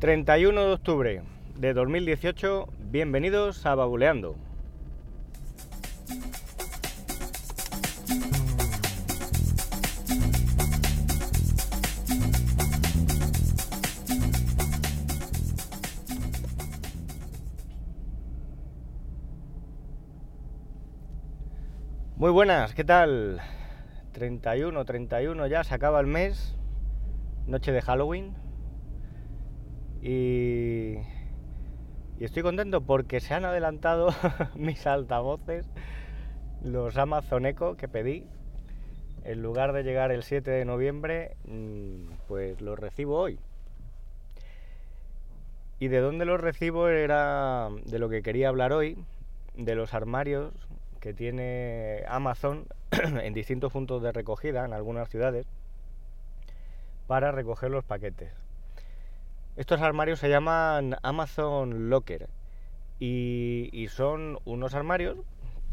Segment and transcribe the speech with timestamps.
[0.00, 1.22] 31 de octubre
[1.56, 4.34] de 2018, bienvenidos a Babuleando.
[22.16, 23.42] Muy buenas, ¿qué tal?
[24.12, 26.56] 31, 31 ya, se acaba el mes,
[27.46, 28.49] noche de Halloween.
[30.02, 30.96] Y,
[32.18, 34.08] estoy contento porque se han adelantado
[34.54, 35.66] mis altavoces,
[36.62, 38.24] los Amazon Echo que pedí.
[39.22, 43.38] En lugar de llegar el 7 de noviembre, mm, pues los recibo hoy.
[45.78, 46.88] ¿Y de dónde los recibo?
[46.88, 48.96] Era de lo que quería hablar hoy,
[49.54, 50.52] de los armarios
[51.00, 55.46] que tiene Amazon en distintos puntos de recogida en algunas ciudades
[57.06, 58.39] para recoger los paquetes.
[59.60, 62.30] Estos armarios se llaman Amazon Locker
[62.98, 65.18] y, son unos armarios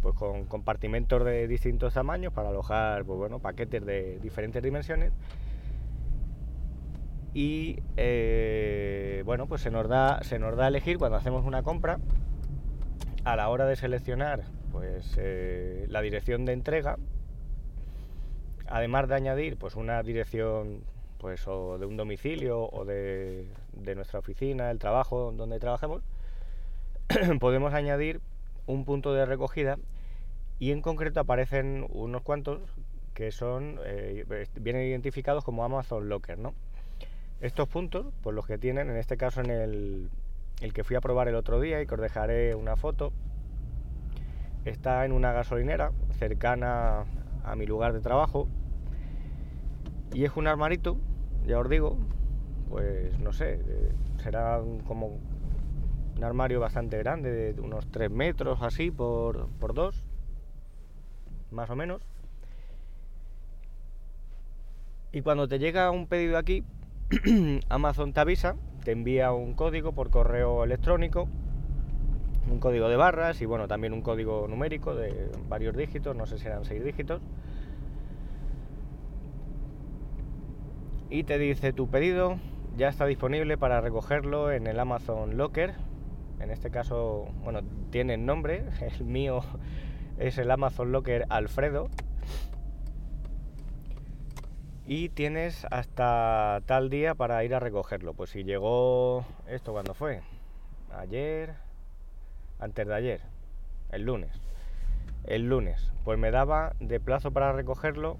[0.02, 5.14] pues con compartimentos de distintos tamaños para alojar pues, bueno, paquetes de diferentes dimensiones.
[7.34, 11.64] Y eh, bueno pues se nos da se nos da a elegir cuando hacemos una
[11.64, 11.98] compra.
[13.24, 14.44] A la hora de seleccionar
[14.74, 16.98] pues eh, la dirección de entrega
[18.68, 20.84] además de añadir pues una dirección
[21.18, 23.48] pues o de un domicilio o de,
[23.96, 26.04] nuestra oficina, el trabajo donde trabajemos,
[27.40, 28.22] podemos añadir
[28.66, 29.78] un punto de recogida
[30.60, 32.62] y en concreto aparecen unos cuantos
[33.14, 34.26] que son eh,
[34.60, 36.54] vienen identificados como Amazon Locker, ¿no?
[37.42, 40.10] Estos puntos, pues los que tienen, en este caso en el,
[40.62, 43.14] el que fui a probar el otro día y que os dejaré una foto,
[44.66, 47.06] está en una gasolinera cercana
[47.44, 48.48] a mi lugar de trabajo
[50.14, 50.98] y es un armarito,
[51.46, 51.98] ya os digo,
[52.70, 55.20] pues no sé, eh, será como
[56.18, 60.04] un armario bastante grande, de unos 3 metros así por, por 2,
[61.52, 62.02] más o menos.
[65.12, 66.64] Y cuando te llega un pedido aquí,
[67.70, 71.28] Amazon te avisa, te envía un código por correo electrónico,
[72.50, 76.38] un código de barras y bueno, también un código numérico de varios dígitos, no sé
[76.38, 77.22] si eran 6 dígitos
[81.10, 82.38] y te dice tu pedido
[82.78, 85.74] ya está disponible para recogerlo en el Amazon Locker.
[86.40, 89.42] En este caso, bueno, tiene nombre, el mío
[90.20, 91.90] es el Amazon Locker Alfredo.
[94.86, 98.14] Y tienes hasta tal día para ir a recogerlo.
[98.14, 100.22] Pues si llegó esto cuando fue,
[100.96, 101.56] ayer,
[102.60, 103.22] antes de ayer,
[103.92, 104.40] el lunes.
[105.24, 108.18] El lunes, pues me daba de plazo para recogerlo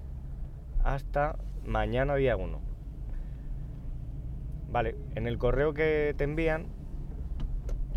[0.82, 2.77] hasta mañana día 1.
[4.70, 6.66] Vale, en el correo que te envían,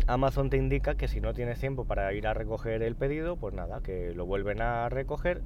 [0.06, 3.54] Amazon te indica que si no tienes tiempo para ir a recoger el pedido, pues
[3.54, 5.42] nada, que lo vuelven a recoger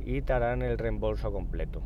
[0.00, 1.82] y te harán el reembolso completo.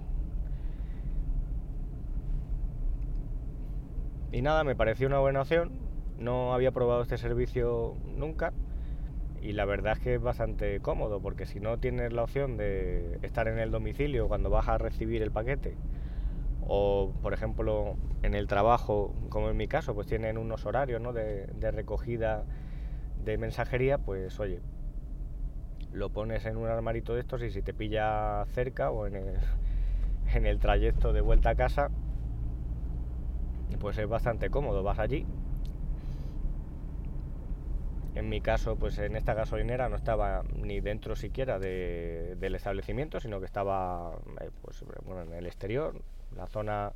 [4.33, 5.73] Y nada, me pareció una buena opción.
[6.19, 8.53] No había probado este servicio nunca.
[9.43, 13.19] Y la verdad es que es bastante cómodo, porque si no tienes la opción de
[13.23, 15.77] estar en el domicilio cuando vas a recibir el paquete,
[16.73, 21.71] o por ejemplo en el trabajo, como en mi caso, pues tienen unos horarios de,
[21.73, 22.45] recogida
[23.25, 24.61] de mensajería, pues oye,
[25.93, 29.35] lo pones en un armarito de estos y si te pilla cerca o en el,
[30.33, 31.91] en el trayecto de vuelta a casa,
[33.81, 35.27] pues es bastante cómodo, vas allí.
[38.15, 43.39] En mi caso, pues en esta gasolinera no estaba ni dentro siquiera del establecimiento, sino
[43.39, 45.95] que estaba eh, pues, bueno, en el exterior,
[46.35, 46.93] la zona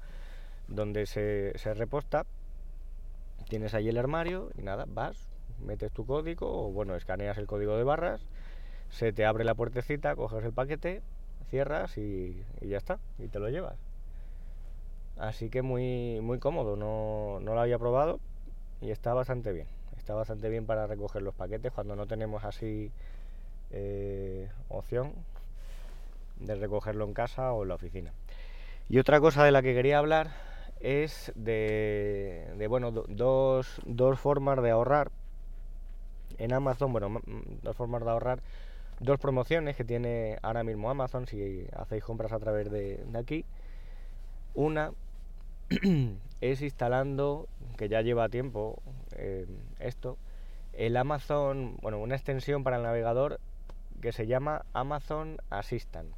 [0.68, 2.24] donde se, reposta.
[3.48, 7.76] Tienes ahí el armario y nada, vas, metes tu código o bueno, escaneas el código
[7.76, 8.26] de barras,
[8.90, 11.02] se te abre la puertecita, coges el paquete,
[11.50, 13.76] cierras y, ya está, y te lo llevas.
[15.16, 18.18] Así que muy, muy cómodo, no, lo había probado
[18.80, 19.68] y está bastante bien.
[20.04, 22.90] Está bastante bien para recoger los paquetes cuando no tenemos así
[23.70, 25.14] eh, opción
[26.40, 28.12] de recogerlo en casa o en la oficina.
[28.90, 30.28] Y otra cosa de la que quería hablar
[30.80, 35.10] es de, bueno, dos, dos formas de ahorrar
[36.36, 37.22] en Amazon, bueno,
[37.62, 38.40] dos formas de ahorrar,
[39.00, 43.46] dos promociones que tiene ahora mismo Amazon si hacéis compras a través de, aquí.
[44.52, 44.92] Una
[46.42, 47.48] es instalando,
[47.78, 48.82] que ya lleva tiempo
[49.16, 49.46] eh,
[49.78, 50.18] esto,
[50.72, 53.40] el Amazon, bueno, una extensión para el navegador
[54.00, 56.12] que se llama Amazon Assistant.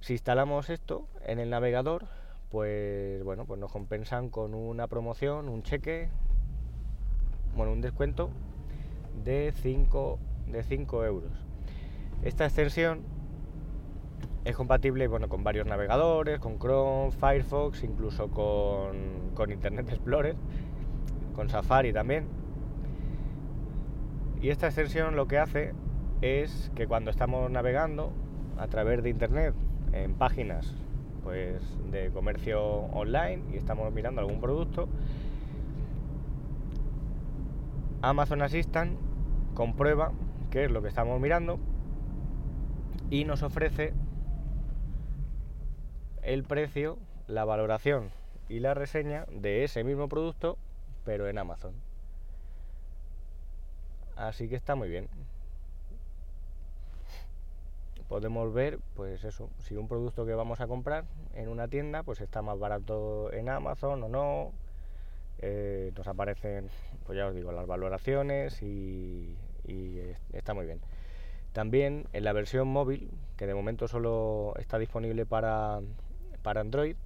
[0.00, 2.06] Si instalamos esto en el navegador,
[2.50, 6.08] pues bueno, pues nos compensan con una promoción, un cheque,
[7.54, 8.30] bueno, un descuento
[9.24, 11.32] de 5 de 5 euros.
[12.22, 13.02] Esta extensión
[14.44, 20.36] es compatible bueno, con varios navegadores, con Chrome, Firefox, incluso con, con Internet Explorer,
[21.40, 22.26] con Safari también.
[24.42, 25.72] Y esta extensión lo que hace
[26.20, 28.12] es que cuando estamos navegando
[28.58, 29.54] a través de Internet
[29.94, 30.74] en páginas
[31.22, 34.86] pues, de comercio online y estamos mirando algún producto,
[38.02, 38.98] Amazon Assistant
[39.54, 40.12] comprueba
[40.50, 41.58] qué es lo que estamos mirando
[43.08, 43.94] y nos ofrece
[46.20, 46.98] el precio,
[47.28, 48.10] la valoración
[48.50, 50.58] y la reseña de ese mismo producto,
[51.04, 51.74] pero en Amazon.
[54.16, 55.08] Así que está muy bien.
[58.08, 61.04] Podemos ver, pues eso, si un producto que vamos a comprar
[61.34, 64.52] en una tienda, pues está más barato en Amazon o no.
[65.38, 66.68] Eh, nos aparecen,
[67.06, 70.00] pues ya os digo, las valoraciones y, y
[70.32, 70.80] está muy bien.
[71.52, 75.80] También en la versión móvil, que de momento solo está disponible para,
[76.42, 76.96] para Android,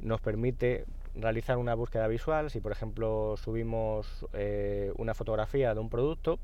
[0.00, 0.84] nos permite
[1.14, 2.50] realizar una búsqueda visual.
[2.50, 6.38] Si por ejemplo subimos eh, una fotografía de un producto,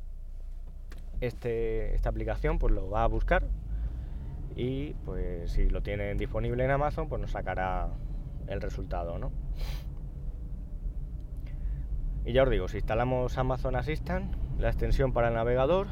[1.20, 3.44] este, esta aplicación pues lo va a buscar
[4.54, 7.88] y pues si lo tienen disponible en Amazon pues nos sacará
[8.46, 9.30] el resultado, ¿no?
[12.24, 15.86] Y ya os digo, si instalamos Amazon Assistant, la extensión para el navegador,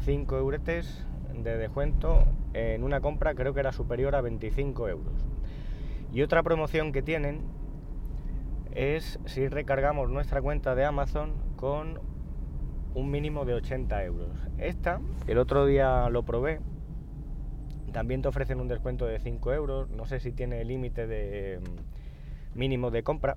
[0.00, 1.04] 5 euretes
[1.34, 5.35] de descuento en una compra creo que era superior a 25 euros.
[6.12, 7.42] Y otra promoción que tienen
[8.72, 12.00] es si recargamos nuestra cuenta de Amazon con
[12.94, 14.30] un mínimo de 80 euros.
[14.58, 16.60] Esta, el otro día lo probé,
[17.92, 22.58] también te ofrecen un descuento de 5 euros, no sé si tiene límite de mm,
[22.58, 23.36] mínimo de compra,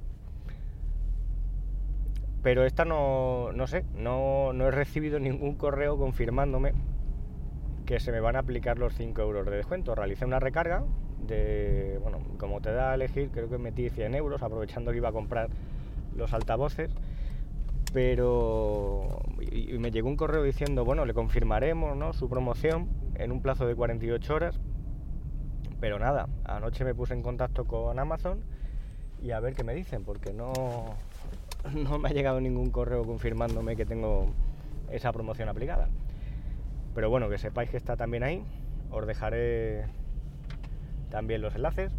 [2.42, 6.74] pero esta no, no sé, no, no he recibido ningún correo confirmándome
[7.86, 9.95] que se me van a aplicar los 5 euros de descuento.
[9.95, 10.83] Realicé una recarga
[11.27, 15.10] de, bueno, como te da a elegir, creo que metí 100 euros, aprovechando que iba
[15.10, 15.50] a comprar
[16.16, 16.92] los altavoces,
[17.94, 22.13] pero y, me llegó un correo diciendo, bueno, le confirmaremos ¿no?
[22.13, 24.60] su promoción en un plazo de 48 horas,
[25.80, 28.42] pero nada, anoche me puse en contacto con Amazon
[29.21, 30.54] y a ver qué me dicen, porque no,
[31.74, 34.27] no me ha llegado ningún correo confirmándome que tengo
[34.92, 35.89] esa promoción aplicada.
[36.95, 38.44] Pero bueno, que sepáis que está también ahí.
[38.92, 39.86] Os dejaré
[41.09, 41.94] también los enlaces.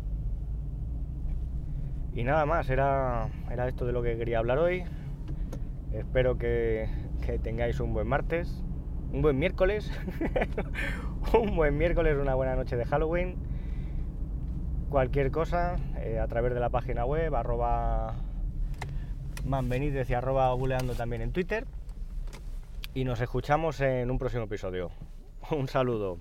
[2.12, 4.85] Y nada más, era, era esto de lo que quería hablar hoy.
[5.93, 6.89] Espero que,
[7.43, 8.65] tengáis un buen martes,
[9.12, 9.91] un buen miércoles,
[11.33, 13.37] un buen miércoles, una buena noche de Halloween.
[14.89, 18.17] Cualquier cosa eh, a través de la página web, arroba
[19.45, 21.67] manbenítez y arroba buleando también en Twitter
[22.95, 24.91] y nos escuchamos en un próximo episodio.
[25.51, 26.19] Un saludo.